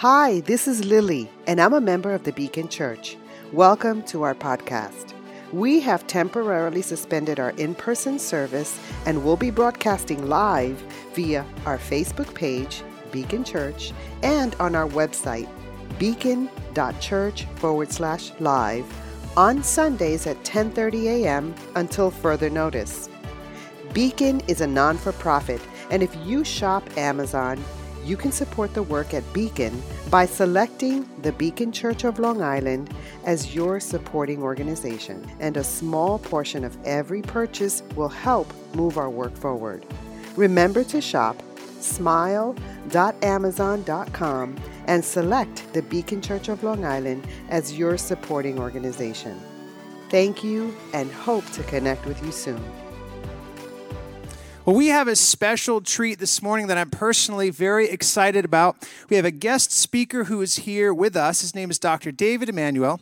[0.00, 3.18] Hi, this is Lily, and I'm a member of the Beacon Church.
[3.52, 5.12] Welcome to our podcast.
[5.52, 10.82] We have temporarily suspended our in person service and will be broadcasting live
[11.12, 12.82] via our Facebook page,
[13.12, 13.92] Beacon Church,
[14.22, 15.50] and on our website,
[15.98, 18.86] beacon.church forward slash live
[19.36, 21.54] on Sundays at 10:30 a.m.
[21.76, 23.10] until further notice.
[23.92, 25.60] Beacon is a non-for-profit,
[25.90, 27.62] and if you shop Amazon,
[28.10, 32.92] you can support the work at Beacon by selecting the Beacon Church of Long Island
[33.24, 39.08] as your supporting organization, and a small portion of every purchase will help move our
[39.08, 39.86] work forward.
[40.34, 41.40] Remember to shop
[41.78, 44.56] smile.amazon.com
[44.86, 49.40] and select the Beacon Church of Long Island as your supporting organization.
[50.10, 52.60] Thank you and hope to connect with you soon.
[54.70, 58.88] Well, we have a special treat this morning that I'm personally very excited about.
[59.08, 61.40] We have a guest speaker who is here with us.
[61.40, 62.12] His name is Dr.
[62.12, 63.00] David Emanuel.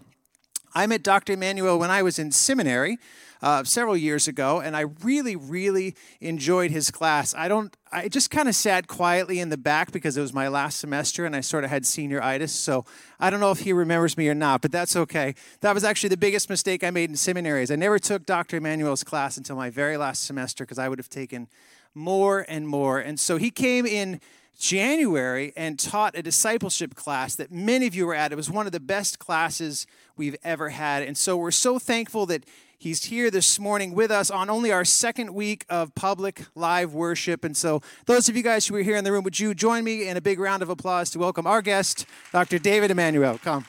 [0.74, 1.34] I met Dr.
[1.34, 2.96] Emanuel when I was in seminary
[3.42, 7.34] uh, several years ago, and I really, really enjoyed his class.
[7.34, 10.48] I don't, I just kind of sat quietly in the back because it was my
[10.48, 12.50] last semester, and I sort of had senioritis.
[12.50, 12.84] So
[13.20, 15.34] I don't know if he remembers me or not, but that's okay.
[15.61, 17.62] That was actually the biggest mistake I made in seminary.
[17.62, 18.56] Is I never took Dr.
[18.56, 21.48] Emanuel's class until my very last semester because I would have taken
[21.95, 22.98] more and more.
[22.98, 24.20] And so he came in
[24.58, 28.33] January and taught a discipleship class that many of you were at.
[28.33, 29.86] It was one of the best classes
[30.17, 31.05] we've ever had.
[31.05, 32.45] And so we're so thankful that
[32.80, 37.42] He's here this morning with us on only our second week of public live worship.
[37.42, 39.82] And so, those of you guys who are here in the room, would you join
[39.82, 42.60] me in a big round of applause to welcome our guest, Dr.
[42.60, 43.38] David Emanuel?
[43.38, 43.66] Come.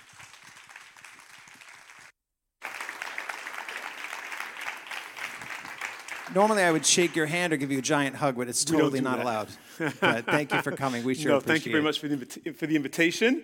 [6.36, 9.02] Normally, I would shake your hand or give you a giant hug, but it's totally
[9.02, 9.24] not that.
[9.24, 9.50] allowed.
[10.00, 11.04] but thank you for coming.
[11.04, 13.42] We sure no, appreciate Thank you very much for the, for the invitation.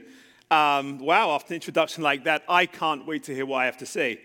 [0.51, 3.77] Um, wow, after an introduction like that, I can't wait to hear what I have
[3.77, 4.19] to say.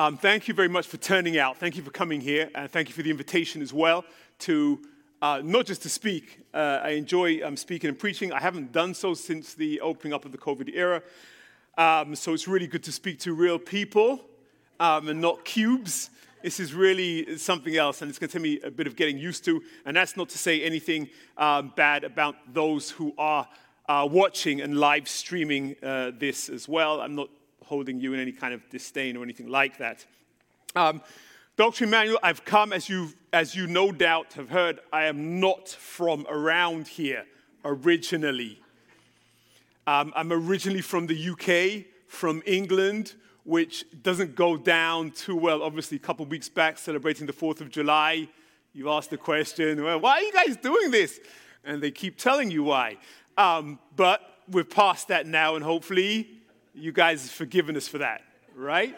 [0.00, 1.58] Um, thank you very much for turning out.
[1.58, 4.06] Thank you for coming here, and thank you for the invitation as well
[4.38, 4.80] to
[5.20, 6.40] uh, not just to speak.
[6.54, 8.32] Uh, I enjoy um, speaking and preaching.
[8.32, 11.02] I haven't done so since the opening up of the COVID era,
[11.76, 14.24] um, so it's really good to speak to real people
[14.80, 16.08] um, and not cubes.
[16.42, 19.18] This is really something else, and it's going to take me a bit of getting
[19.18, 19.62] used to.
[19.84, 23.46] And that's not to say anything um, bad about those who are
[23.86, 27.02] uh, watching and live streaming uh, this as well.
[27.02, 27.28] I'm not
[27.70, 30.04] holding you in any kind of disdain or anything like that.
[30.74, 31.00] Um,
[31.56, 31.84] Dr.
[31.84, 36.26] Emanuel, I've come, as you, as you no doubt have heard, I am not from
[36.28, 37.24] around here
[37.64, 38.60] originally.
[39.86, 43.14] Um, I'm originally from the UK, from England,
[43.44, 45.62] which doesn't go down too well.
[45.62, 48.28] Obviously, a couple of weeks back, celebrating the 4th of July,
[48.72, 51.20] you asked the question, well, why are you guys doing this?
[51.64, 52.96] And they keep telling you why.
[53.38, 56.39] Um, but we're past that now, and hopefully
[56.80, 58.22] you guys have forgiven us for that,
[58.56, 58.96] right?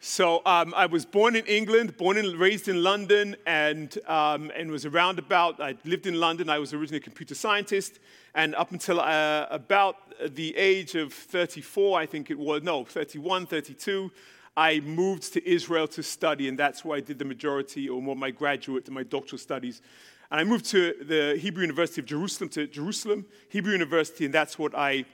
[0.00, 4.70] So um, I was born in England, born and raised in London, and, um, and
[4.70, 6.48] was around about, I lived in London.
[6.48, 7.98] I was originally a computer scientist,
[8.34, 9.96] and up until uh, about
[10.34, 14.10] the age of 34, I think it was, no, 31, 32,
[14.56, 18.16] I moved to Israel to study, and that's where I did the majority or more
[18.16, 19.82] my graduate and my doctoral studies.
[20.30, 24.58] And I moved to the Hebrew University of Jerusalem, to Jerusalem, Hebrew University, and that's
[24.58, 25.04] what I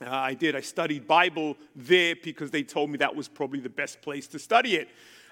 [0.00, 0.56] uh, I did.
[0.56, 4.38] I studied Bible there because they told me that was probably the best place to
[4.38, 4.88] study it.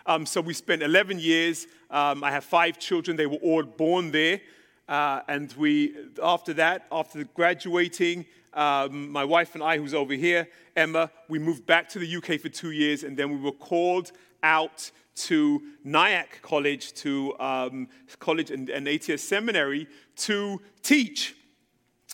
[0.06, 1.66] Um, so we spent 11 years.
[1.90, 3.16] Um, I have five children.
[3.16, 4.40] They were all born there.
[4.88, 10.48] Uh, and we, after that, after graduating, um, my wife and I, who's over here,
[10.76, 14.12] Emma, we moved back to the UK for two years, and then we were called
[14.42, 19.86] out to Nyack College, to um, college and, and ATS seminary
[20.16, 21.36] to teach.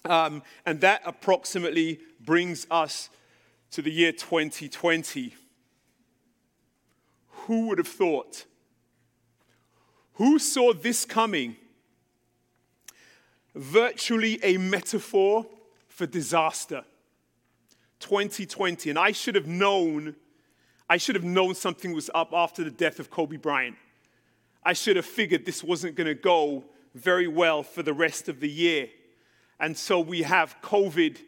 [0.04, 3.10] Um, and that approximately brings us
[3.72, 5.34] to the year 2020.
[7.30, 8.44] Who would have thought?
[10.14, 11.56] Who saw this coming?
[13.54, 15.46] Virtually a metaphor
[15.88, 16.84] for disaster.
[18.00, 18.90] 2020.
[18.90, 20.14] And I should have known,
[20.88, 23.76] I should have known something was up after the death of Kobe Bryant.
[24.64, 28.40] I should have figured this wasn't going to go very well for the rest of
[28.40, 28.88] the year.
[29.60, 31.18] And so we have COVID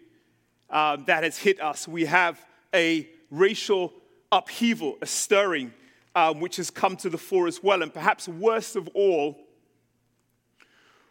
[0.68, 1.88] uh, that has hit us.
[1.88, 2.44] We have
[2.74, 3.92] a racial
[4.30, 5.72] upheaval, a stirring,
[6.14, 7.82] um, which has come to the fore as well.
[7.82, 9.36] And perhaps worst of all,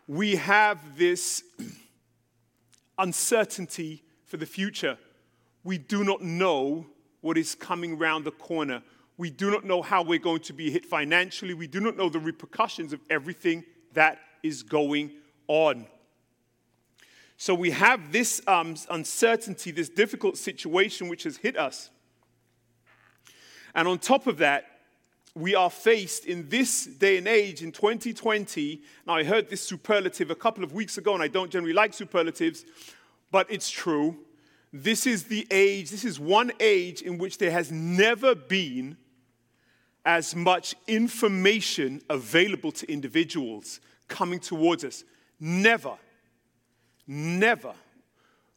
[0.07, 1.43] we have this
[2.97, 4.97] uncertainty for the future.
[5.63, 6.85] We do not know
[7.21, 8.81] what is coming around the corner.
[9.17, 11.53] We do not know how we're going to be hit financially.
[11.53, 15.11] We do not know the repercussions of everything that is going
[15.47, 15.85] on.
[17.41, 21.89] So we have this um, uncertainty, this difficult situation which has hit us.
[23.73, 24.65] And on top of that,
[25.35, 28.81] we are faced in this day and age in 2020.
[29.07, 31.93] Now, I heard this superlative a couple of weeks ago, and I don't generally like
[31.93, 32.65] superlatives,
[33.31, 34.17] but it's true.
[34.73, 38.97] This is the age, this is one age in which there has never been
[40.03, 45.05] as much information available to individuals coming towards us.
[45.39, 45.97] Never.
[47.11, 47.73] Never.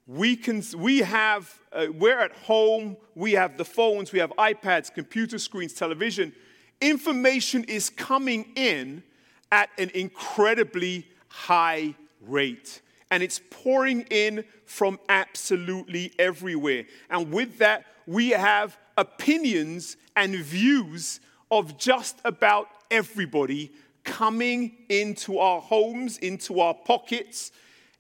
[0.07, 4.93] We, can, we have, uh, we're at home, we have the phones, we have iPads,
[4.93, 6.35] computer screens, television.
[6.79, 9.03] Information is coming in
[9.51, 12.83] at an incredibly high rate.
[13.11, 16.85] And it's pouring in from absolutely everywhere.
[17.09, 21.21] And with that, we have opinions and views
[21.51, 23.73] of just about everybody
[24.05, 27.51] coming into our homes, into our pockets,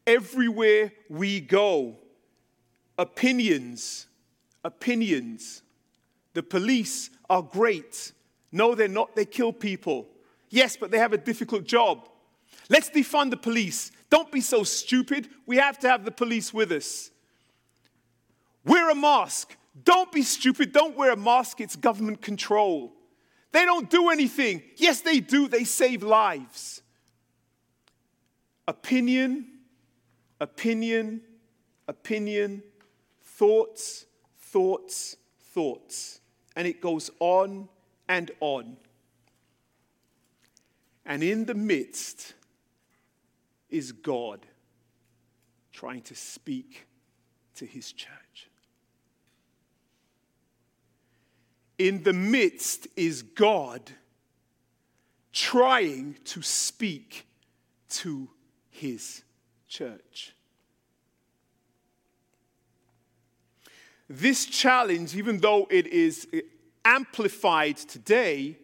[0.06, 1.96] everywhere we go.
[2.99, 4.06] Opinions,
[4.64, 5.62] opinions.
[6.34, 8.12] The police are great.
[8.50, 9.16] No, they're not.
[9.16, 10.08] They kill people.
[10.50, 12.08] Yes, but they have a difficult job.
[12.69, 13.90] Let's defund the police.
[14.10, 15.28] Don't be so stupid.
[15.46, 17.10] We have to have the police with us.
[18.64, 19.56] Wear a mask.
[19.84, 20.72] Don't be stupid.
[20.72, 21.60] Don't wear a mask.
[21.60, 22.93] It's government control.
[23.52, 24.62] They don't do anything.
[24.76, 25.48] Yes, they do.
[25.48, 26.82] They save lives.
[28.69, 29.51] Opinion
[30.43, 31.21] opinion,
[31.87, 32.65] opinion,
[33.23, 34.06] thoughts,
[34.39, 35.17] thoughts,
[35.55, 36.21] thoughts.
[36.56, 37.69] And it goes on
[38.09, 38.77] and on.
[41.06, 42.35] And in the midst
[43.71, 44.41] is God
[45.73, 46.87] trying to speak
[47.55, 48.50] to his church.
[51.79, 53.93] In the midst is God
[55.33, 57.27] trying to speak
[57.89, 58.29] to
[58.71, 59.23] his
[59.72, 60.34] church.
[64.06, 66.28] This challenge, even though it is
[66.84, 68.58] amplified today,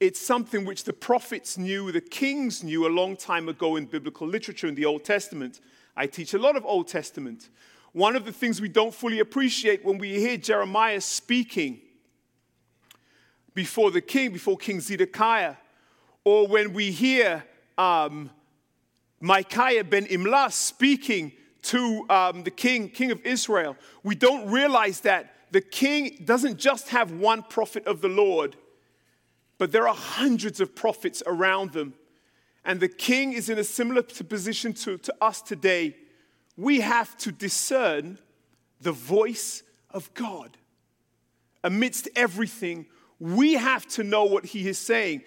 [0.00, 4.26] it's something which the prophets knew, the kings knew a long time ago in biblical
[4.26, 5.60] literature in the Old Testament.
[5.98, 7.50] I teach a lot of Old Testament.
[7.92, 11.82] One of the things we don't fully appreciate when we hear Jeremiah speaking
[13.52, 15.56] before the king, before King Zedekiah,
[16.24, 17.44] or when we hear
[17.76, 18.30] um,
[19.24, 21.32] Micaiah ben Imlah speaking
[21.62, 26.90] to um, the king, king of Israel, we don't realize that the king doesn't just
[26.90, 28.54] have one prophet of the Lord,
[29.56, 31.94] but there are hundreds of prophets around them.
[32.66, 35.96] And the king is in a similar position to, to us today.
[36.58, 38.18] We have to discern
[38.82, 40.58] the voice of God.
[41.62, 42.84] Amidst everything,
[43.18, 45.22] we have to know what he is saying.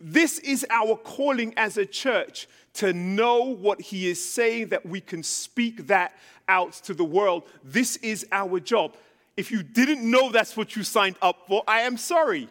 [0.00, 5.00] This is our calling as a church to know what he is saying, that we
[5.00, 6.16] can speak that
[6.48, 7.44] out to the world.
[7.64, 8.96] This is our job.
[9.36, 12.48] If you didn't know that's what you signed up for, I am sorry.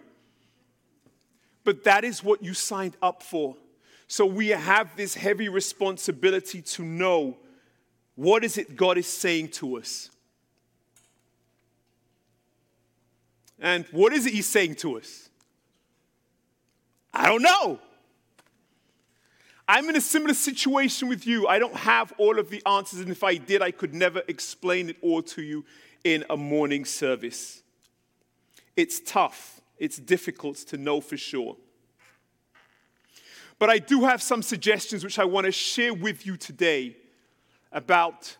[1.63, 3.55] But that is what you signed up for.
[4.07, 7.37] So we have this heavy responsibility to know
[8.15, 10.09] what is it God is saying to us.
[13.59, 15.29] And what is it he's saying to us?
[17.17, 17.79] I don't know.
[19.67, 21.47] I'm in a similar situation with you.
[21.47, 24.89] I don't have all of the answers, and if I did, I could never explain
[24.89, 25.65] it all to you
[26.03, 27.63] in a morning service.
[28.75, 31.57] It's tough, it's difficult to know for sure.
[33.57, 36.95] But I do have some suggestions which I want to share with you today
[37.71, 38.37] about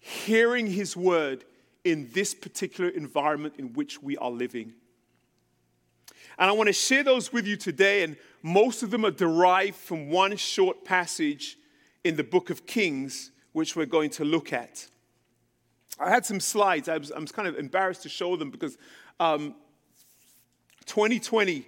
[0.00, 1.44] hearing His word
[1.84, 4.74] in this particular environment in which we are living.
[6.38, 9.76] And I want to share those with you today, and most of them are derived
[9.76, 11.56] from one short passage
[12.04, 14.86] in the book of Kings, which we're going to look at.
[15.98, 16.88] I had some slides.
[16.88, 18.78] I was, I was kind of embarrassed to show them because
[19.18, 19.56] um,
[20.86, 21.66] 2020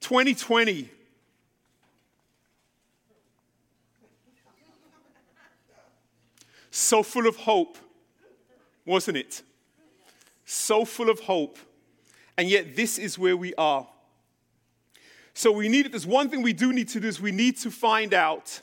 [0.00, 0.88] 2020
[6.88, 7.76] So full of hope,
[8.86, 9.42] wasn't it?
[10.46, 11.58] So full of hope.
[12.38, 13.86] And yet, this is where we are.
[15.34, 17.70] So, we need, there's one thing we do need to do is we need to
[17.70, 18.62] find out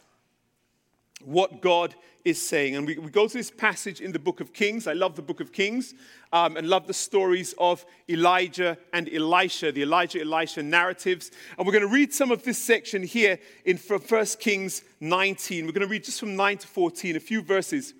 [1.23, 2.75] what God is saying.
[2.75, 4.87] And we, we go to this passage in the book of Kings.
[4.87, 5.93] I love the book of Kings
[6.33, 11.29] um, and love the stories of Elijah and Elisha, the Elijah Elisha narratives.
[11.59, 13.99] And we're going to read some of this section here in 1
[14.39, 15.67] Kings 19.
[15.67, 17.93] We're going to read just from 9 to 14, a few verses.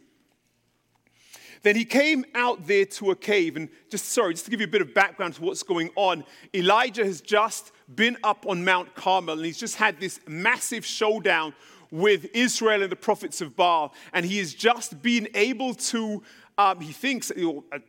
[1.63, 3.55] Then he came out there to a cave.
[3.55, 6.23] And just, sorry, just to give you a bit of background to what's going on,
[6.53, 11.53] Elijah has just been up on Mount Carmel and he's just had this massive showdown
[11.91, 13.93] with Israel and the prophets of Baal.
[14.13, 16.23] And he has just been able to,
[16.57, 17.79] um, he thinks, uh,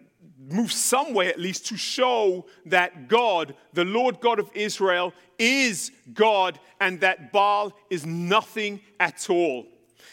[0.50, 5.90] move some way at least to show that God, the Lord God of Israel, is
[6.12, 9.66] God and that Baal is nothing at all.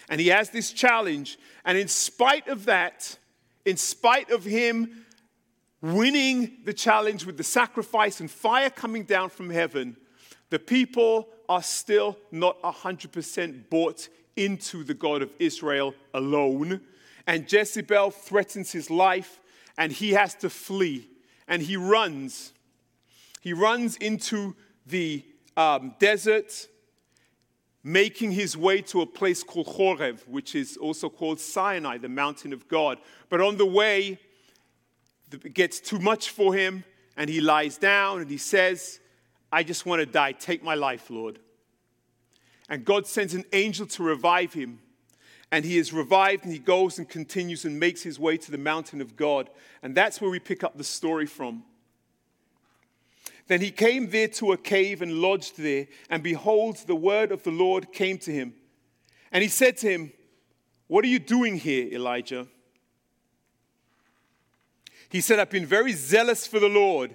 [0.10, 1.38] And he has this challenge.
[1.66, 3.18] And in spite of that,
[3.66, 5.06] in spite of him
[5.82, 9.98] winning the challenge with the sacrifice and fire coming down from heaven,
[10.50, 16.82] the people are still not 100% bought into the God of Israel alone.
[17.28, 19.40] And Jezebel threatens his life,
[19.78, 21.10] and he has to flee.
[21.48, 22.54] And he runs.
[23.42, 24.56] He runs into
[24.86, 25.26] the
[25.58, 26.68] um, desert,
[27.84, 32.54] making his way to a place called Horeb, which is also called Sinai, the mountain
[32.54, 32.98] of God.
[33.30, 34.20] But on the way,
[35.32, 36.86] it gets too much for him,
[37.18, 39.00] and he lies down and he says,
[39.52, 40.32] I just want to die.
[40.32, 41.40] Take my life, Lord.
[42.70, 44.80] And God sends an angel to revive him.
[45.52, 48.58] And he is revived, and he goes and continues and makes his way to the
[48.58, 49.52] mountain of God.
[49.84, 51.64] And that's where we pick up the story from.
[53.48, 57.44] Then he came there to a cave and lodged there, and behold, the word of
[57.44, 58.54] the Lord came to him.
[59.32, 60.14] And he said to him,
[60.88, 62.48] What are you doing here, Elijah?
[65.10, 67.14] He said, I've been very zealous for the Lord,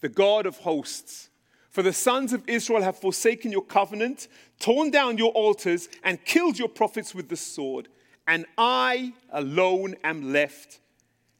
[0.00, 1.28] the God of hosts.
[1.70, 4.26] For the sons of Israel have forsaken your covenant,
[4.58, 7.88] torn down your altars, and killed your prophets with the sword.
[8.26, 10.80] And I alone am left,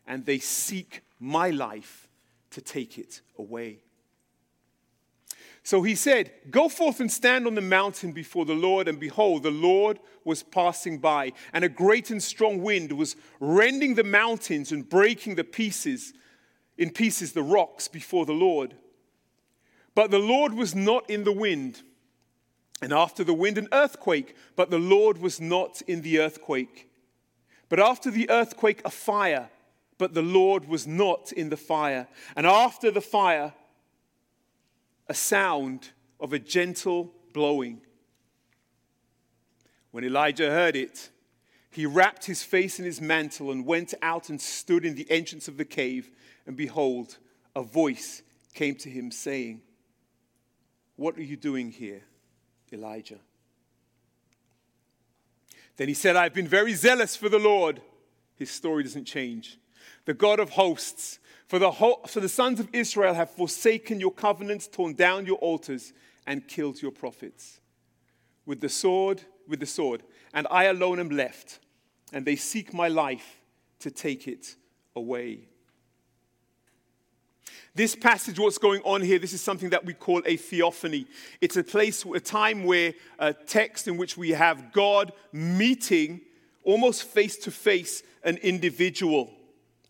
[0.07, 2.08] and they seek my life
[2.51, 3.81] to take it away.
[5.63, 8.89] So he said, Go forth and stand on the mountain before the Lord.
[8.89, 13.95] And behold, the Lord was passing by, and a great and strong wind was rending
[13.95, 16.15] the mountains and breaking the pieces
[16.79, 18.77] in pieces the rocks before the Lord.
[19.95, 21.83] But the Lord was not in the wind.
[22.81, 26.91] And after the wind, an earthquake, but the Lord was not in the earthquake.
[27.69, 29.51] But after the earthquake, a fire
[29.99, 32.07] but the Lord was not in the fire.
[32.37, 33.53] And after the fire,
[35.09, 35.91] a sound
[36.21, 37.81] of a gentle blowing.
[39.91, 41.11] When Elijah heard it,
[41.71, 45.49] he wrapped his face in his mantle and went out and stood in the entrance
[45.49, 46.11] of the cave.
[46.47, 47.19] And behold,
[47.55, 48.23] a voice
[48.55, 49.63] came to him saying,
[50.97, 52.03] What are you doing here,
[52.73, 53.19] Elijah?
[55.77, 57.81] Then he said, I've been very zealous for the Lord.
[58.37, 59.59] His story doesn't change
[60.09, 61.19] the God of hosts.
[61.49, 65.93] For the, for the sons of Israel have forsaken your covenants, torn down your altars,
[66.27, 67.61] and killed your prophets.
[68.47, 71.59] With the sword, with the sword, and I alone am left,
[72.11, 73.39] and they seek my life
[73.81, 74.57] to take it
[74.97, 75.41] away.
[77.75, 81.07] This passage, what's going on here, this is something that we call a theophany.
[81.43, 86.23] It's a place, a time where a text in which we have God meeting
[86.65, 89.35] almost face to face an individual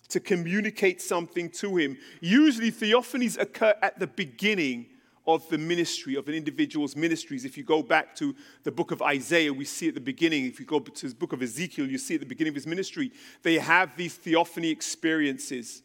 [0.08, 1.98] to communicate something to him.
[2.20, 4.86] Usually, theophanies occur at the beginning
[5.26, 7.44] of the ministry, of an individual's ministries.
[7.44, 10.46] If you go back to the book of Isaiah, we see at the beginning.
[10.46, 12.66] If you go to the book of Ezekiel, you see at the beginning of his
[12.66, 13.12] ministry,
[13.42, 15.82] they have these theophany experiences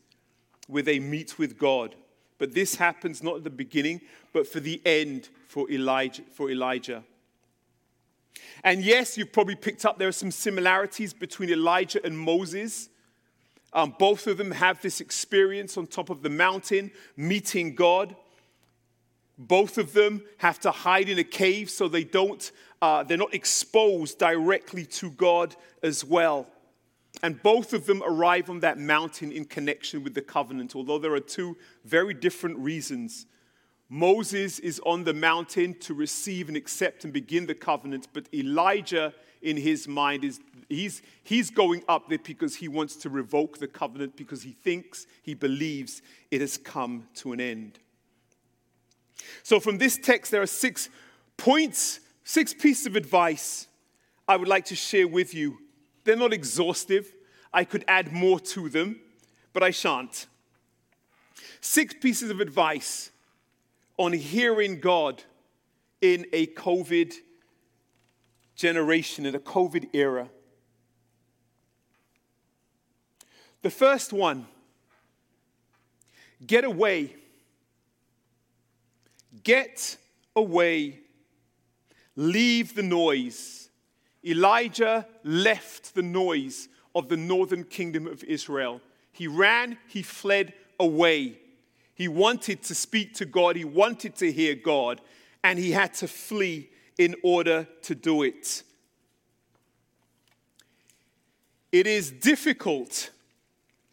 [0.67, 1.95] where they meet with God.
[2.37, 3.99] But this happens not at the beginning,
[4.31, 6.23] but for the end for Elijah.
[6.33, 7.03] For Elijah.
[8.63, 12.89] And yes, you've probably picked up there are some similarities between Elijah and Moses.
[13.73, 18.15] Um, both of them have this experience on top of the mountain, meeting God.
[19.37, 22.51] Both of them have to hide in a cave so they don't,
[22.81, 26.47] uh, they're not exposed directly to God as well.
[27.21, 31.13] And both of them arrive on that mountain in connection with the covenant, although there
[31.13, 33.25] are two very different reasons.
[33.89, 39.13] Moses is on the mountain to receive and accept and begin the covenant, but Elijah
[39.41, 43.67] in his mind is he's, he's going up there because he wants to revoke the
[43.67, 47.79] covenant because he thinks, he believes it has come to an end.
[49.43, 50.89] So, from this text, there are six
[51.37, 53.67] points, six pieces of advice
[54.27, 55.59] I would like to share with you.
[56.03, 57.13] They're not exhaustive,
[57.53, 58.99] I could add more to them,
[59.51, 60.27] but I shan't.
[61.61, 63.11] Six pieces of advice
[63.97, 65.23] on hearing God
[66.01, 67.13] in a COVID
[68.55, 70.29] generation in a COVID era.
[73.61, 74.47] The first one
[76.45, 77.15] get away.
[79.43, 79.97] Get
[80.35, 80.99] away.
[82.15, 83.69] Leave the noise.
[84.25, 88.81] Elijah left the noise of the northern kingdom of Israel.
[89.11, 91.39] He ran, he fled away.
[91.95, 95.01] He wanted to speak to God, he wanted to hear God,
[95.43, 98.63] and he had to flee in order to do it.
[101.71, 103.09] It is difficult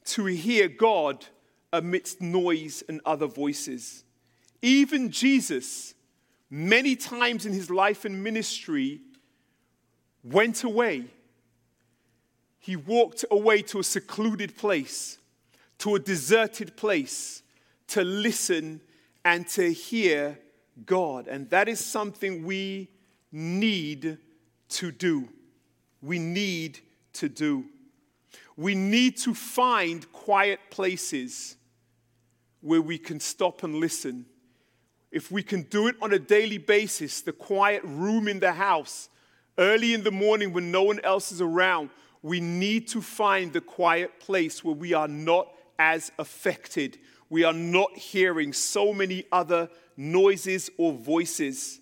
[0.04, 1.24] to hear God
[1.72, 4.04] amidst noise and other voices.
[4.60, 5.94] Even Jesus,
[6.50, 9.00] many times in his life and ministry,
[10.22, 11.06] went away.
[12.58, 15.18] He walked away to a secluded place,
[15.78, 17.42] to a deserted place,
[17.90, 18.80] to listen
[19.24, 20.38] and to hear
[20.86, 21.28] God.
[21.28, 22.88] And that is something we
[23.32, 24.18] need
[24.70, 25.28] to do.
[26.02, 26.80] We need
[27.14, 27.66] to do.
[28.56, 31.56] We need to find quiet places
[32.60, 34.26] where we can stop and listen.
[35.10, 39.08] If we can do it on a daily basis, the quiet room in the house,
[39.58, 41.90] early in the morning when no one else is around,
[42.22, 46.98] we need to find the quiet place where we are not as affected.
[47.30, 51.78] We are not hearing so many other noises or voices.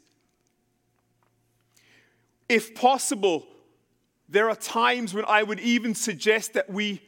[2.48, 3.46] If possible,
[4.28, 7.00] there are times when I would even suggest that we,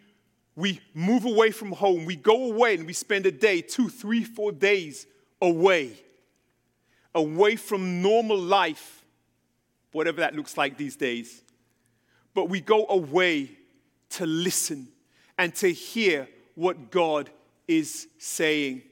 [0.57, 2.07] we move away from home.
[2.07, 5.07] We go away and we spend a day, two, three, four days
[5.43, 5.93] away,
[7.15, 9.05] away from normal life,
[9.93, 11.43] whatever that looks like these days.
[12.33, 13.51] But we go away
[14.11, 14.89] to listen
[15.37, 17.29] and to hear what God
[17.71, 18.83] is saying.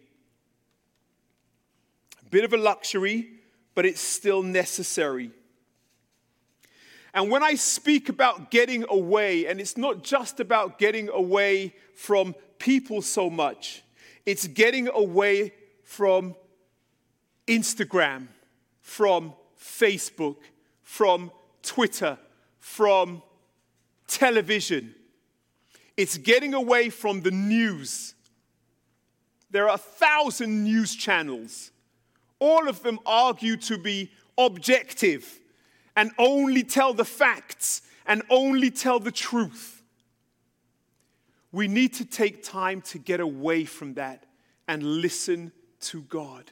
[2.25, 3.29] A bit of a luxury,
[3.75, 5.33] but it's still necessary.
[7.13, 12.37] And when I speak about getting away, and it's not just about getting away from
[12.61, 13.83] people so much,
[14.25, 16.37] it's getting away from
[17.49, 18.29] Instagram,
[18.81, 20.37] from Facebook,
[20.85, 21.33] from
[21.65, 22.17] Twitter,
[22.61, 23.23] from
[24.07, 24.95] television.
[25.97, 28.15] It's getting away from the news.
[29.51, 31.71] There are a thousand news channels.
[32.39, 35.41] All of them argue to be objective
[35.97, 39.83] and only tell the facts and only tell the truth.
[41.51, 44.27] We need to take time to get away from that
[44.69, 46.51] and listen to God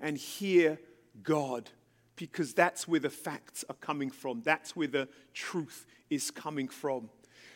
[0.00, 0.78] and hear
[1.22, 1.70] God
[2.16, 4.42] because that's where the facts are coming from.
[4.42, 7.10] That's where the truth is coming from.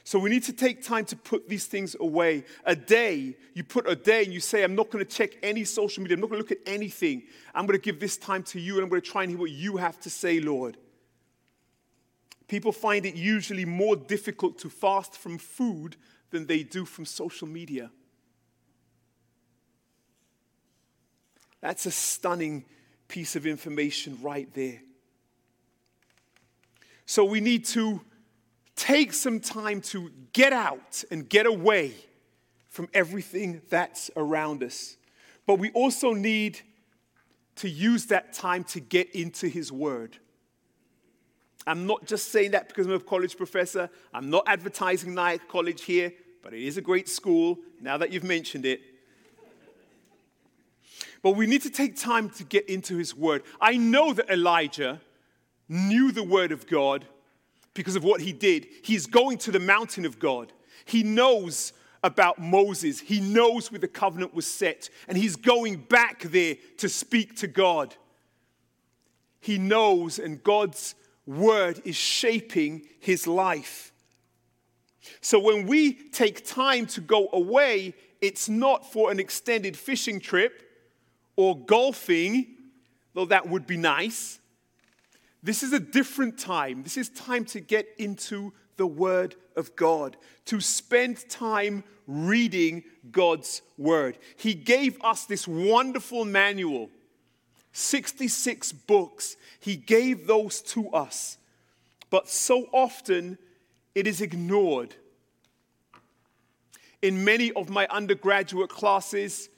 [0.06, 2.44] So we need to take time to put these things away.
[2.64, 5.64] A day, you put a day and you say, I'm not going to check any
[5.64, 7.24] social media, I'm not going to look at anything.
[7.52, 9.40] I'm going to give this time to you and I'm going to try and hear
[9.40, 10.76] what you have to say, Lord.
[12.46, 15.96] People find it usually more difficult to fast from food
[16.30, 17.90] than they do from social media.
[21.60, 22.64] That's a stunning
[23.08, 24.82] piece of information right there.
[27.06, 28.02] So we need to
[28.76, 31.94] take some time to get out and get away
[32.68, 34.96] from everything that's around us.
[35.46, 36.60] But we also need
[37.56, 40.18] to use that time to get into His Word.
[41.66, 43.90] I'm not just saying that because I'm a college professor.
[44.12, 46.12] I'm not advertising Nyack College here,
[46.42, 48.80] but it is a great school now that you've mentioned it.
[51.22, 53.42] But we need to take time to get into his word.
[53.60, 55.00] I know that Elijah
[55.68, 57.04] knew the word of God
[57.76, 58.66] because of what he did.
[58.82, 60.52] He's going to the mountain of God.
[60.84, 66.22] He knows about Moses, he knows where the covenant was set, and he's going back
[66.22, 67.96] there to speak to God.
[69.40, 70.94] He knows, and God's
[71.26, 73.92] word is shaping his life.
[75.20, 80.62] So when we take time to go away, it's not for an extended fishing trip
[81.34, 82.46] or golfing,
[83.14, 84.38] though that would be nice.
[85.42, 86.82] This is a different time.
[86.82, 93.62] This is time to get into the Word of God, to spend time reading God's
[93.78, 94.18] Word.
[94.36, 96.90] He gave us this wonderful manual
[97.72, 99.36] 66 books.
[99.60, 101.36] He gave those to us.
[102.08, 103.36] But so often
[103.94, 104.94] it is ignored.
[107.02, 109.50] In many of my undergraduate classes,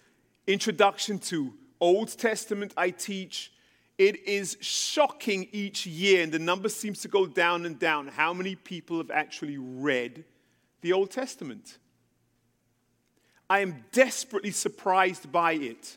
[0.48, 3.52] Introduction to Old Testament, I teach.
[3.98, 8.32] It is shocking each year, and the number seems to go down and down, how
[8.32, 10.24] many people have actually read
[10.82, 11.78] the Old Testament.
[13.50, 15.96] I am desperately surprised by it.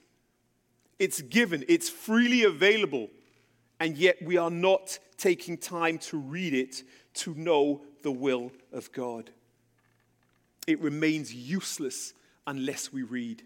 [0.97, 3.09] It's given, it's freely available,
[3.79, 6.83] and yet we are not taking time to read it
[7.13, 9.29] to know the will of God.
[10.65, 12.13] It remains useless
[12.47, 13.43] unless we read.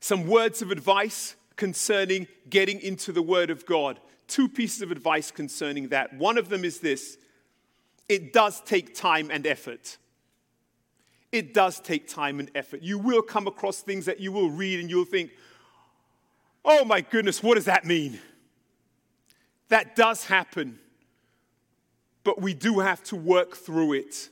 [0.00, 4.00] Some words of advice concerning getting into the Word of God.
[4.26, 6.14] Two pieces of advice concerning that.
[6.14, 7.18] One of them is this
[8.08, 9.98] it does take time and effort.
[11.30, 12.80] It does take time and effort.
[12.82, 15.32] You will come across things that you will read and you'll think,
[16.64, 18.18] oh my goodness, what does that mean?
[19.68, 20.78] That does happen.
[22.24, 24.30] But we do have to work through it.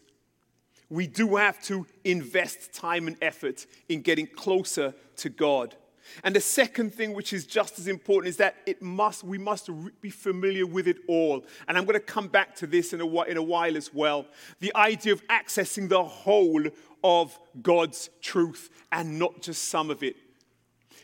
[0.89, 5.77] We do have to invest time and effort in getting closer to God.
[6.25, 9.71] And the second thing, which is just as important, is that it must, we must
[10.01, 11.45] be familiar with it all.
[11.67, 14.27] And I'm going to come back to this in a, in a while as well.
[14.61, 16.65] The idea of accessing the whole
[17.05, 20.17] of God's truth and not just some of it.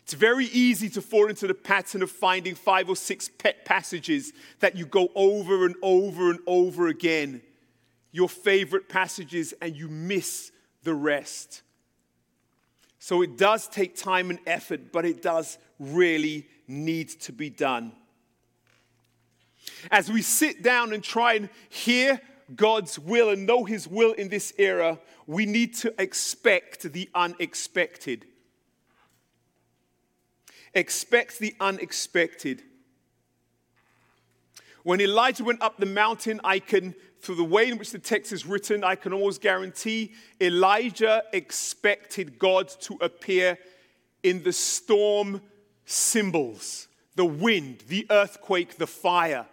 [0.05, 4.35] It's very easy to fall into the pattern of finding five or six pet passages
[4.61, 7.41] that you go over and over and over again,
[8.13, 11.63] your favorite passages, and you miss the rest.
[13.05, 17.93] So it does take time and effort, but it does really need to be done.
[19.91, 22.19] As we sit down and try and hear
[22.57, 28.25] God's will and know His will in this era, we need to expect the unexpected.
[30.73, 32.63] Expect the unexpected.
[34.85, 38.33] When Elijah went up the mountain, I can through the way in which the text
[38.33, 43.59] is written, I can almost guarantee Elijah expected God to appear
[44.23, 45.41] in the storm
[45.87, 49.47] symbols the wind, the earthquake, the fire.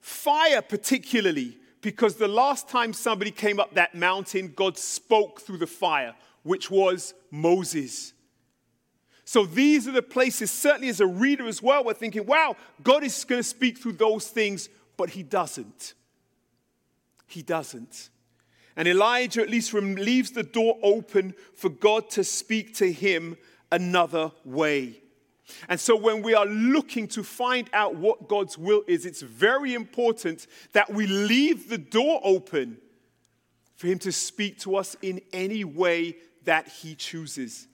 [0.00, 5.66] Fire, particularly, because the last time somebody came up that mountain, God spoke through the
[5.66, 8.14] fire, which was Moses.
[9.26, 13.02] So these are the places, certainly as a reader as well, we're thinking, wow, God
[13.02, 15.94] is going to speak through those things, but he doesn't.
[17.26, 18.10] He doesn't.
[18.76, 23.36] And Elijah at least leaves the door open for God to speak to him
[23.72, 25.00] another way.
[25.68, 29.74] And so, when we are looking to find out what God's will is, it's very
[29.74, 32.78] important that we leave the door open
[33.76, 37.68] for Him to speak to us in any way that He chooses.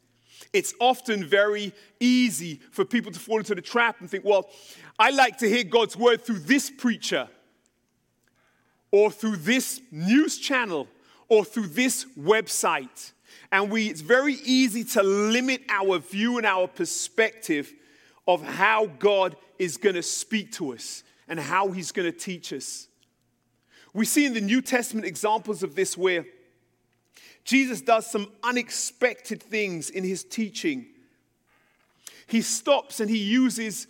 [0.52, 4.50] It's often very easy for people to fall into the trap and think, well,
[4.98, 7.28] I like to hear God's word through this preacher
[8.90, 10.88] or through this news channel
[11.28, 13.12] or through this website.
[13.50, 17.72] And we, it's very easy to limit our view and our perspective
[18.26, 22.52] of how God is going to speak to us and how He's going to teach
[22.52, 22.88] us.
[23.94, 26.24] We see in the New Testament examples of this where
[27.44, 30.86] Jesus does some unexpected things in His teaching.
[32.26, 33.86] He stops and He uses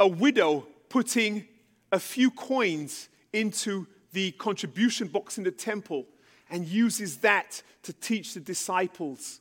[0.00, 1.46] a widow putting
[1.92, 6.06] a few coins into the contribution box in the temple
[6.50, 9.40] and uses that to teach the disciples.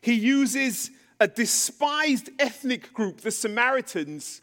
[0.00, 0.90] He uses
[1.20, 4.42] a despised ethnic group, the Samaritans,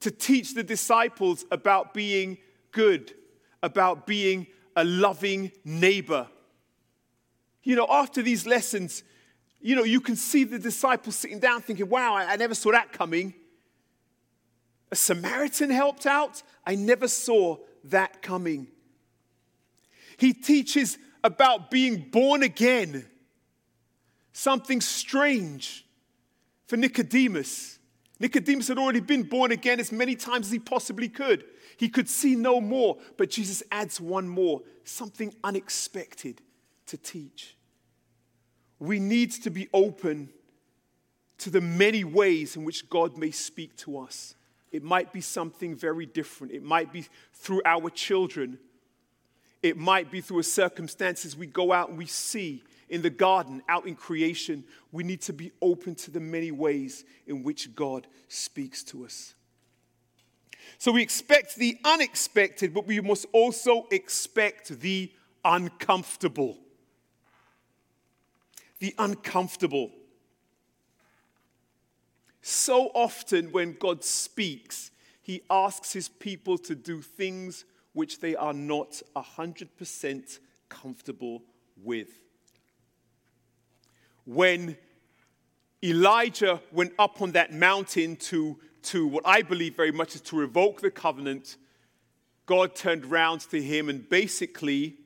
[0.00, 2.36] to teach the disciples about being
[2.72, 3.14] good,
[3.62, 6.28] about being a loving neighbor.
[7.62, 9.02] You know, after these lessons,
[9.60, 12.72] you know, you can see the disciples sitting down thinking, wow, I, I never saw
[12.72, 13.34] that coming.
[14.90, 16.42] A Samaritan helped out?
[16.66, 18.68] I never saw that coming.
[20.18, 23.06] He teaches about being born again,
[24.32, 25.86] something strange
[26.66, 27.73] for Nicodemus.
[28.24, 31.44] Nicodemus had already been born again as many times as he possibly could.
[31.76, 36.40] He could see no more, but Jesus adds one more, something unexpected
[36.86, 37.54] to teach.
[38.78, 40.30] We need to be open
[41.36, 44.34] to the many ways in which God may speak to us.
[44.72, 46.54] It might be something very different.
[46.54, 48.58] It might be through our children.
[49.62, 53.86] It might be through circumstances we go out and we see in the garden, out
[53.86, 54.64] in creation.
[54.92, 59.34] We need to be open to the many ways in which God speaks to us.
[60.78, 65.12] So we expect the unexpected, but we must also expect the
[65.44, 66.58] uncomfortable.
[68.78, 69.90] The uncomfortable.
[72.42, 74.90] So often, when God speaks,
[75.22, 81.42] he asks his people to do things which they are not 100% comfortable
[81.82, 82.23] with.
[84.24, 84.76] When
[85.82, 90.36] Elijah went up on that mountain to, to what I believe very much is to
[90.36, 91.56] revoke the covenant,
[92.46, 94.96] God turned around to him and basically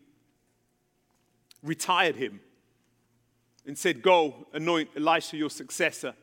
[1.63, 2.41] retired him
[3.67, 6.15] and said, Go, anoint Elisha your successor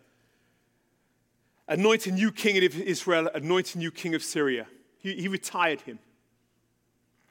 [1.67, 4.67] anoint a new king of Israel, anoint a new king of Syria.
[4.99, 5.99] He, he retired him.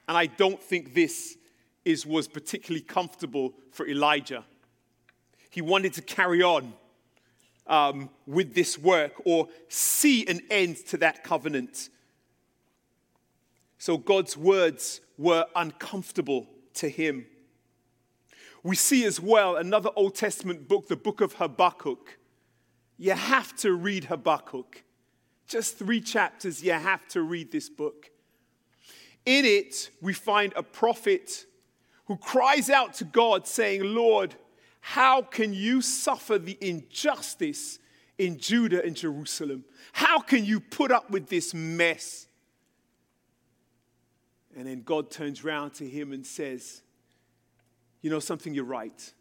[0.08, 1.36] And I don't think this
[1.84, 4.44] is, was particularly comfortable for Elijah.
[5.54, 6.72] He wanted to carry on
[7.68, 11.90] um, with this work or see an end to that covenant.
[13.78, 17.26] So God's words were uncomfortable to him.
[18.64, 22.18] We see as well another Old Testament book, the book of Habakkuk.
[22.98, 24.82] You have to read Habakkuk.
[25.46, 28.10] Just three chapters, you have to read this book.
[29.24, 31.46] In it, we find a prophet
[32.06, 34.34] who cries out to God, saying, Lord,
[34.86, 37.78] how can you suffer the injustice
[38.18, 39.64] in Judah and Jerusalem?
[39.94, 42.26] How can you put up with this mess?
[44.54, 46.82] And then God turns around to him and says,
[48.02, 49.12] you know something, you're right.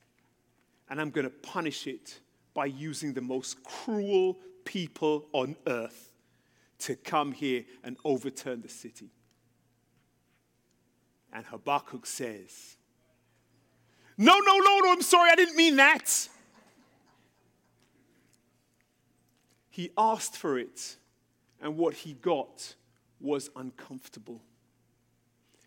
[0.89, 2.19] And I'm going to punish it
[2.54, 6.12] by using the most cruel people on earth
[6.80, 9.12] to come here and overturn the city.
[11.32, 12.76] And Habakkuk says,
[14.17, 16.30] No, no, no, no, I'm sorry, I didn't mean that.
[19.69, 20.97] He asked for it,
[21.62, 22.76] and what he got
[23.19, 24.41] was uncomfortable.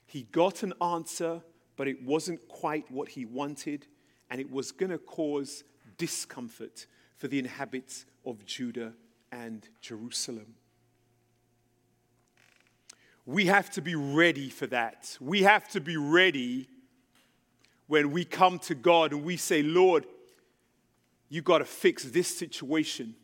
[0.07, 1.43] He got an answer
[1.77, 3.87] but it wasn't quite what he wanted,
[4.31, 5.63] and it was going to cause
[5.99, 8.95] discomfort for the inhabitants of Judah
[9.31, 10.55] and Jerusalem.
[13.25, 15.17] We have to be ready for that.
[15.21, 16.69] We have to be ready
[17.87, 20.07] when we come to God and we say, Lord,
[21.29, 23.15] you got to fix this situation.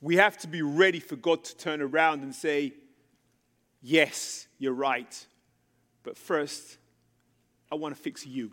[0.00, 2.74] We have to be ready for God to turn around and say,
[3.82, 5.26] Yes, you're right.
[6.02, 6.78] But first,
[7.70, 8.52] I want to fix you.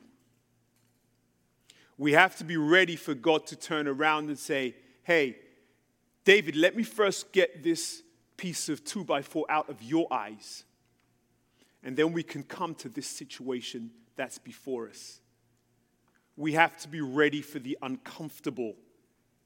[1.98, 5.38] We have to be ready for God to turn around and say, hey,
[6.26, 8.02] David, let me first get this
[8.38, 10.64] piece of two by four out of your eyes.
[11.84, 15.20] And then we can come to this situation that's before us.
[16.36, 18.76] We have to be ready for the uncomfortable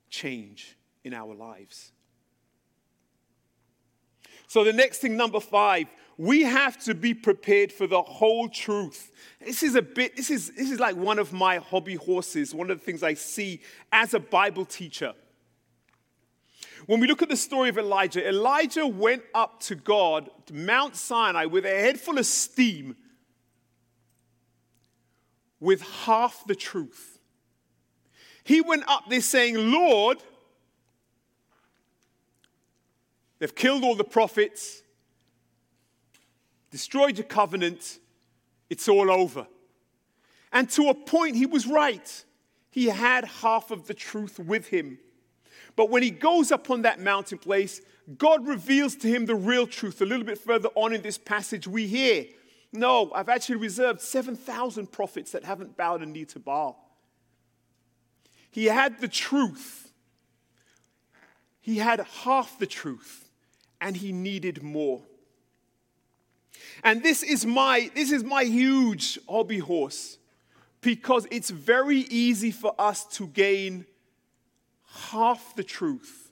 [0.09, 1.91] change in our lives.
[4.47, 9.11] So, the next thing, number five, we have to be prepared for the whole truth.
[9.39, 12.71] This is a bit, this is, this is like one of my hobby horses, one
[12.71, 15.13] of the things I see as a Bible teacher.
[16.85, 20.95] When we look at the story of Elijah, Elijah went up to God, to Mount
[20.95, 22.95] Sinai, with a head full of steam,
[25.59, 27.19] with half the truth.
[28.43, 30.17] He went up there saying, Lord,
[33.39, 34.83] they've killed all the prophets
[36.71, 37.99] destroyed your covenant,
[38.69, 39.47] it's all over.
[40.51, 42.23] And to a point, he was right.
[42.69, 44.99] He had half of the truth with him.
[45.75, 47.81] But when he goes up on that mountain place,
[48.17, 50.01] God reveals to him the real truth.
[50.01, 52.25] A little bit further on in this passage, we hear,
[52.73, 56.83] No, I've actually reserved 7,000 prophets that haven't bowed a knee to Baal.
[58.51, 59.91] He had the truth,
[61.61, 63.29] he had half the truth,
[63.79, 65.01] and he needed more.
[66.83, 70.17] And this is my this is my huge hobby horse
[70.81, 73.85] because it's very easy for us to gain
[75.11, 76.31] half the truth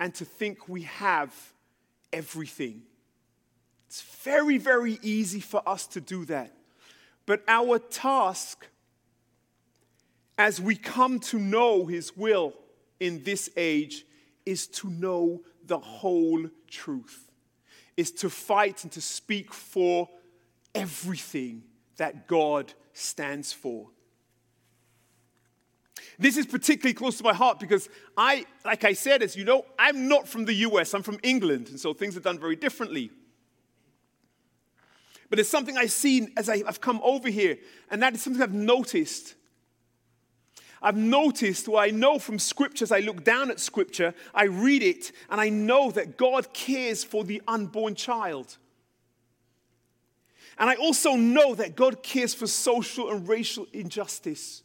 [0.00, 1.34] and to think we have
[2.12, 2.82] everything.
[3.88, 6.54] It's very very easy for us to do that.
[7.26, 8.66] But our task
[10.38, 12.54] as we come to know his will
[13.00, 14.04] in this age
[14.46, 17.28] is to know the whole truth
[17.98, 20.08] is to fight and to speak for
[20.72, 21.64] everything
[21.96, 23.88] that God stands for.
[26.16, 29.66] This is particularly close to my heart because I, like I said, as you know,
[29.80, 33.10] I'm not from the US, I'm from England, and so things are done very differently.
[35.30, 37.58] But it's something I've seen as I've come over here,
[37.90, 39.34] and that is something I've noticed
[40.80, 45.12] I've noticed, or I know from scriptures, I look down at scripture, I read it,
[45.28, 48.56] and I know that God cares for the unborn child.
[50.58, 54.62] And I also know that God cares for social and racial injustice.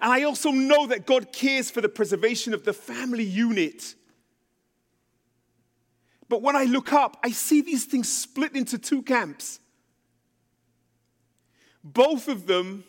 [0.00, 3.94] And I also know that God cares for the preservation of the family unit.
[6.30, 9.58] But when I look up, I see these things split into two camps.
[11.82, 12.84] Both of them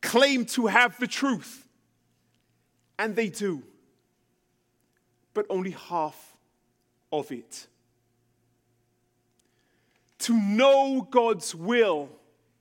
[0.00, 1.68] claim to have the truth.
[2.98, 3.62] And they do.
[5.32, 6.36] But only half
[7.12, 7.68] of it.
[10.18, 12.08] To know God's will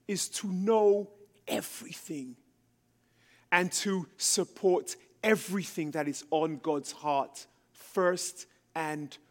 [0.08, 1.10] is to know
[1.48, 2.36] everything
[3.52, 9.31] and to support everything that is on God's heart first and foremost.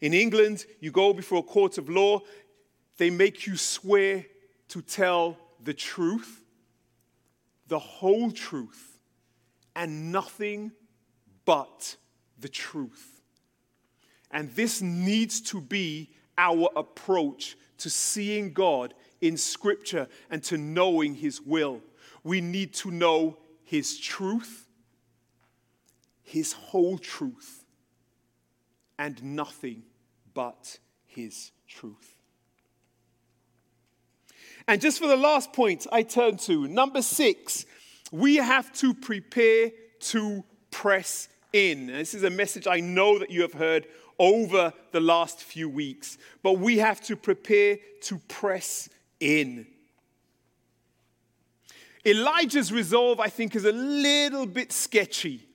[0.00, 2.20] In England, you go before a court of law,
[2.98, 4.26] they make you swear
[4.68, 6.42] to tell the truth,
[7.66, 8.98] the whole truth,
[9.74, 10.72] and nothing
[11.44, 11.96] but
[12.38, 13.20] the truth.
[14.30, 21.14] And this needs to be our approach to seeing God in Scripture and to knowing
[21.14, 21.80] His will.
[22.22, 24.66] We need to know His truth,
[26.22, 27.64] His whole truth,
[28.98, 29.82] and nothing
[30.34, 32.18] but His truth.
[34.66, 37.64] And just for the last point, I turn to number six,
[38.12, 41.86] we have to prepare to press in.
[41.86, 43.86] this is a message I know that you have heard
[44.18, 48.88] over the last few weeks, but we have to prepare to press
[49.20, 49.66] in.
[52.04, 55.47] Elijah's resolve, I think, is a little bit sketchy.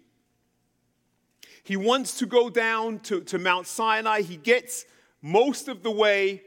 [1.63, 4.21] He wants to go down to, to Mount Sinai.
[4.21, 4.85] He gets
[5.21, 6.41] most of the way.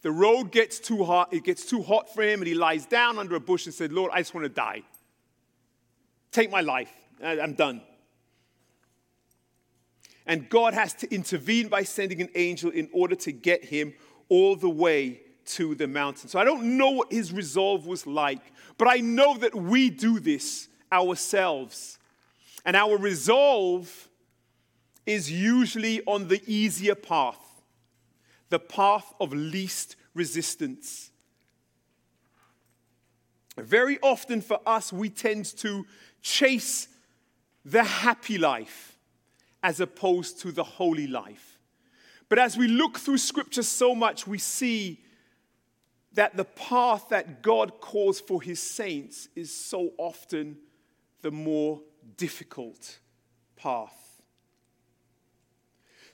[0.00, 1.32] The road gets too hot.
[1.32, 3.92] It gets too hot for him, and he lies down under a bush and said,
[3.92, 4.82] Lord, I just want to die.
[6.32, 6.90] Take my life.
[7.22, 7.82] I'm done.
[10.26, 13.92] And God has to intervene by sending an angel in order to get him
[14.28, 16.28] all the way to the mountain.
[16.28, 18.40] So I don't know what his resolve was like,
[18.78, 21.98] but I know that we do this ourselves.
[22.64, 24.08] And our resolve
[25.06, 27.62] is usually on the easier path,
[28.48, 31.10] the path of least resistance.
[33.56, 35.84] Very often for us, we tend to
[36.22, 36.88] chase
[37.64, 38.96] the happy life
[39.62, 41.58] as opposed to the holy life.
[42.28, 45.00] But as we look through scripture so much, we see
[46.14, 50.56] that the path that God calls for his saints is so often
[51.22, 51.80] the more
[52.16, 52.98] difficult
[53.56, 54.11] path.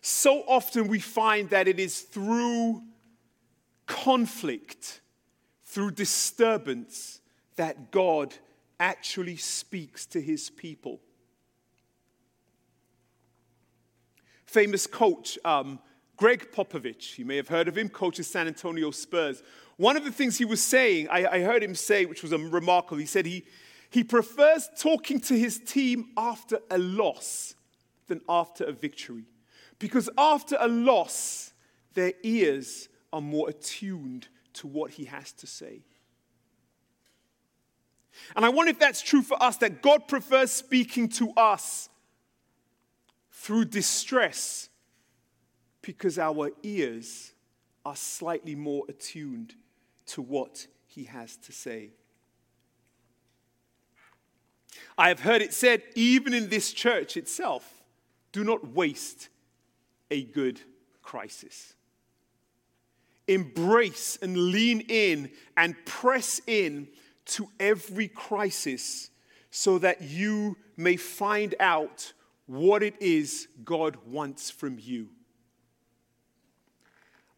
[0.00, 2.82] So often we find that it is through
[3.86, 5.00] conflict,
[5.64, 7.20] through disturbance,
[7.56, 8.34] that God
[8.78, 11.00] actually speaks to his people.
[14.46, 15.78] Famous coach um,
[16.16, 19.42] Gregg Popovich, you may have heard of him, coaches San Antonio Spurs.
[19.76, 22.96] One of the things he was saying, I, I heard him say, which was remarkable,
[22.96, 23.44] he said he,
[23.90, 27.54] he prefers talking to his team after a loss
[28.08, 29.24] than after a victory.
[29.78, 31.52] Because after a loss,
[31.94, 35.82] their ears are more attuned to what he has to say.
[38.34, 41.88] And I wonder if that's true for us, that God prefers speaking to us
[43.30, 44.68] through distress
[45.82, 47.32] because our ears
[47.86, 49.54] are slightly more attuned
[50.06, 51.90] to what he has to say.
[54.96, 57.84] I have heard it said, even in this church itself,
[58.32, 59.28] do not waste
[60.10, 60.60] a good
[61.02, 61.74] crisis.
[63.26, 66.88] Embrace and lean in and press in
[67.26, 69.10] to every crisis
[69.50, 72.12] so that you may find out
[72.46, 75.10] what it is God wants from you.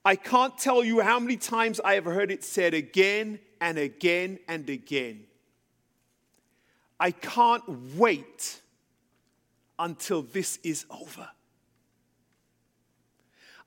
[0.05, 4.39] I can't tell you how many times I have heard it said again and again
[4.49, 5.25] and again.
[6.99, 7.65] I can't
[7.97, 8.61] wait
[9.79, 11.29] until this is over.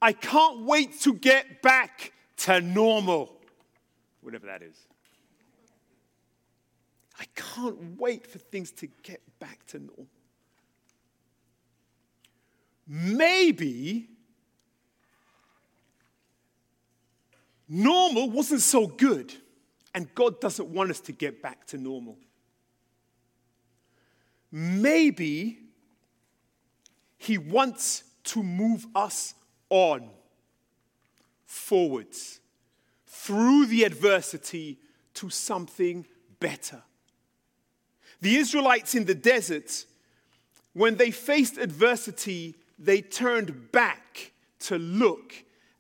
[0.03, 3.39] I can't wait to get back to normal,
[4.19, 4.75] whatever that is.
[7.17, 10.07] I can't wait for things to get back to normal.
[12.85, 14.09] Maybe
[17.69, 19.33] normal wasn't so good,
[19.95, 22.17] and God doesn't want us to get back to normal.
[24.51, 25.59] Maybe
[27.17, 29.35] He wants to move us
[29.73, 30.07] on,
[31.47, 32.39] forwards,
[33.07, 34.77] through the adversity
[35.15, 36.05] to something
[36.39, 36.83] better.
[38.21, 39.85] The Israelites in the desert,
[40.73, 45.33] when they faced adversity, they turned back to look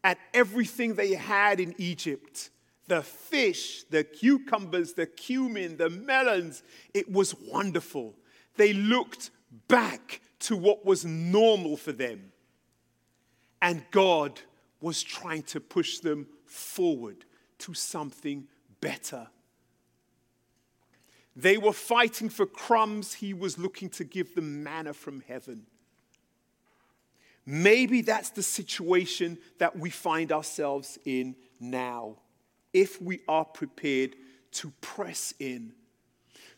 [0.03, 2.49] at everything they had in Egypt
[2.87, 6.63] the fish, the cucumbers, the cumin, the melons.
[6.93, 8.13] It was wonderful.
[8.57, 9.29] They looked
[9.69, 12.32] back to what was normal for them.
[13.63, 14.41] And God
[14.81, 17.23] was trying to push them forward
[17.59, 18.45] to something
[18.81, 19.27] better.
[21.33, 23.13] They were fighting for crumbs.
[23.13, 25.65] He was looking to give them manna from heaven.
[27.45, 32.17] Maybe that's the situation that we find ourselves in now,
[32.73, 34.17] if we are prepared
[34.51, 35.71] to press in,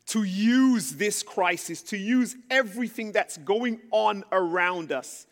[0.08, 5.28] to use this crisis, to use everything that's going on around us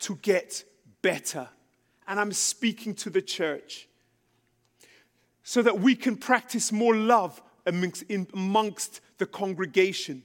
[0.00, 0.64] to get
[1.04, 1.46] better.
[2.08, 3.86] And I'm speaking to the church
[5.42, 10.22] so that we can practice more love amongst, in, amongst the congregation,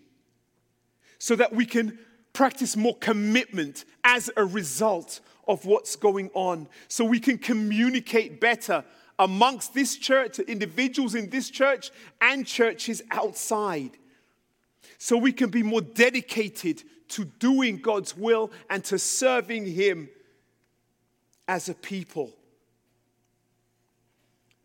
[1.20, 2.00] so that we can
[2.32, 5.20] practice more commitment as a result
[5.50, 8.86] of what's going on so we can communicate better
[9.18, 13.92] amongst this church, individuals in this church, and churches outside.
[14.98, 20.10] So we can be more dedicated to doing God's will and to serving Him
[21.50, 22.32] as a people.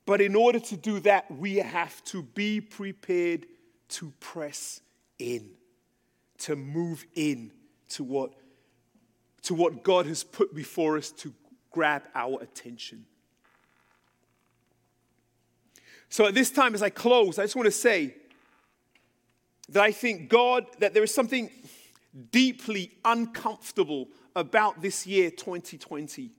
[0.05, 3.47] But in order to do that, we have to be prepared
[3.89, 4.82] to press
[5.18, 5.53] in,
[6.41, 7.53] to move in
[7.89, 8.35] to what,
[9.45, 11.32] to what God has put before us to
[11.70, 13.07] grab our attention.
[16.11, 18.14] So at this time, as I close, I just want to say
[19.70, 21.49] that I think God, that there is something
[22.30, 26.30] deeply uncomfortable about this year 2020.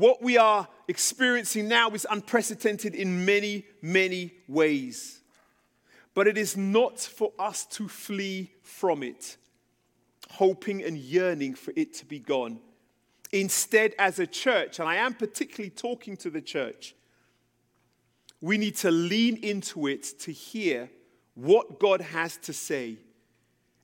[0.00, 5.20] What we are experiencing now is unprecedented in many, many ways.
[6.14, 9.36] But it is not for us to flee from it,
[10.30, 12.60] hoping and yearning for it to be gone.
[13.30, 16.94] Instead, as a church, and I am particularly talking to the church,
[18.40, 20.88] we need to lean into it to hear
[21.34, 22.96] what God has to say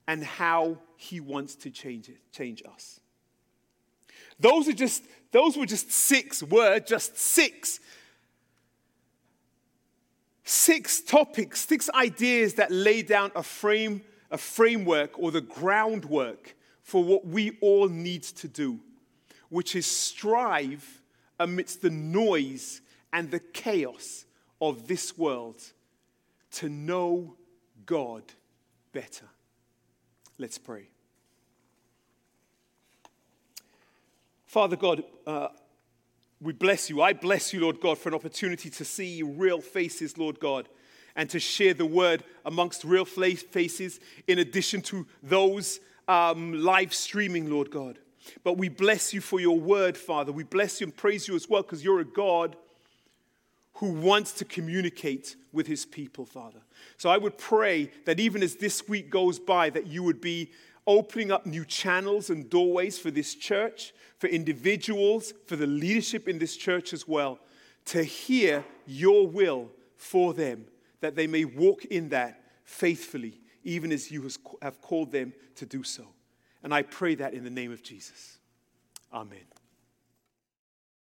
[0.08, 3.00] and how he wants to change it, change us.
[4.38, 5.02] Those are just
[5.32, 7.80] those were just six words, just six.
[10.44, 17.02] Six topics, six ideas that lay down a frame, a framework or the groundwork for
[17.02, 18.78] what we all need to do,
[19.48, 21.02] which is strive
[21.40, 22.80] amidst the noise
[23.12, 24.24] and the chaos
[24.60, 25.60] of this world
[26.52, 27.34] to know
[27.84, 28.22] God
[28.92, 29.26] better.
[30.38, 30.88] Let's pray.
[34.57, 35.48] Father God, uh,
[36.40, 37.02] we bless you.
[37.02, 40.66] I bless you, Lord God, for an opportunity to see real faces, Lord God,
[41.14, 45.78] and to share the word amongst real faces in addition to those
[46.09, 47.98] um, live streaming, Lord God.
[48.44, 50.32] But we bless you for your word, Father.
[50.32, 52.57] We bless you and praise you as well because you're a God
[53.74, 56.61] who wants to communicate with his people, Father.
[56.96, 60.50] So I would pray that even as this week goes by, that you would be
[60.87, 66.39] opening up new channels and doorways for this church, for individuals, for the leadership in
[66.39, 67.39] this church as well,
[67.87, 70.66] to hear your will for them,
[71.01, 74.28] that they may walk in that faithfully, even as you
[74.62, 76.05] have called them to do so.
[76.62, 78.39] And I pray that in the name of Jesus.
[79.12, 79.55] Amen.